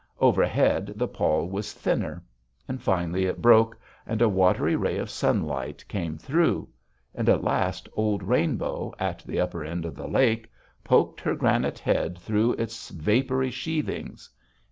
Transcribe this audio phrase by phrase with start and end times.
[0.19, 2.23] Overhead, the pall was thinner.
[2.79, 6.67] Finally it broke, and a watery ray of sunlight came through.
[7.13, 10.49] And, at last, old Rainbow, at the upper end of the lake,
[10.83, 14.27] poked her granite head through its vapory sheathings.